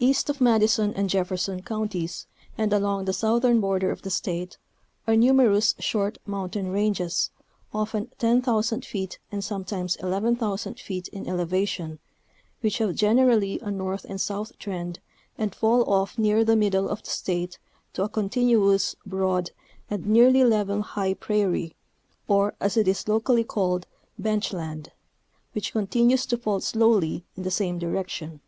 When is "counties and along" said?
1.60-3.04